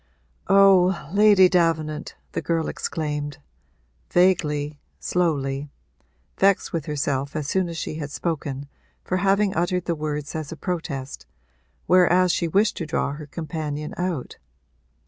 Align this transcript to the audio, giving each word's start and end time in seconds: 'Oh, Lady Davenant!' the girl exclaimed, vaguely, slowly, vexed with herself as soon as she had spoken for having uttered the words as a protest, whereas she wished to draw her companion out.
'Oh, 0.47 1.09
Lady 1.13 1.47
Davenant!' 1.47 2.15
the 2.31 2.41
girl 2.41 2.67
exclaimed, 2.69 3.37
vaguely, 4.09 4.79
slowly, 4.99 5.69
vexed 6.39 6.73
with 6.73 6.87
herself 6.87 7.35
as 7.35 7.45
soon 7.47 7.69
as 7.69 7.77
she 7.77 7.97
had 7.99 8.09
spoken 8.09 8.67
for 9.03 9.17
having 9.17 9.53
uttered 9.53 9.85
the 9.85 9.93
words 9.93 10.33
as 10.33 10.51
a 10.51 10.55
protest, 10.57 11.27
whereas 11.85 12.31
she 12.31 12.47
wished 12.47 12.77
to 12.77 12.87
draw 12.87 13.11
her 13.11 13.27
companion 13.27 13.93
out. 13.95 14.39